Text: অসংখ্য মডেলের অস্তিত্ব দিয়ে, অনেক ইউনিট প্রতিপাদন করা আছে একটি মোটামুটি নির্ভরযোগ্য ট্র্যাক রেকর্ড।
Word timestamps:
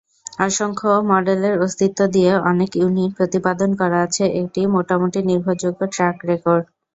অসংখ্য 0.39 0.91
মডেলের 1.11 1.55
অস্তিত্ব 1.65 1.99
দিয়ে, 2.15 2.31
অনেক 2.51 2.69
ইউনিট 2.75 3.11
প্রতিপাদন 3.17 3.69
করা 3.81 3.97
আছে 4.05 4.23
একটি 4.41 4.61
মোটামুটি 4.75 5.19
নির্ভরযোগ্য 5.29 5.81
ট্র্যাক 5.93 6.17
রেকর্ড। 6.29 6.63